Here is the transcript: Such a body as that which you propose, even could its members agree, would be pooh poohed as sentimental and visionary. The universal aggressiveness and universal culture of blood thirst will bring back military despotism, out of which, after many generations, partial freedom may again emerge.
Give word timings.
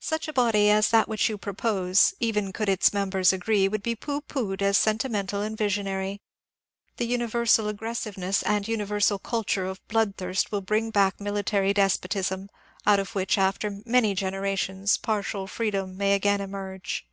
Such 0.00 0.26
a 0.26 0.32
body 0.32 0.70
as 0.70 0.88
that 0.88 1.06
which 1.06 1.28
you 1.28 1.38
propose, 1.38 2.14
even 2.18 2.52
could 2.52 2.68
its 2.68 2.92
members 2.92 3.32
agree, 3.32 3.68
would 3.68 3.80
be 3.84 3.94
pooh 3.94 4.20
poohed 4.20 4.60
as 4.60 4.76
sentimental 4.76 5.40
and 5.40 5.56
visionary. 5.56 6.20
The 6.96 7.06
universal 7.06 7.68
aggressiveness 7.68 8.42
and 8.42 8.66
universal 8.66 9.20
culture 9.20 9.66
of 9.66 9.80
blood 9.86 10.16
thirst 10.16 10.50
will 10.50 10.62
bring 10.62 10.90
back 10.90 11.20
military 11.20 11.72
despotism, 11.72 12.48
out 12.88 12.98
of 12.98 13.14
which, 13.14 13.38
after 13.38 13.82
many 13.86 14.16
generations, 14.16 14.96
partial 14.96 15.46
freedom 15.46 15.96
may 15.96 16.14
again 16.14 16.40
emerge. 16.40 17.06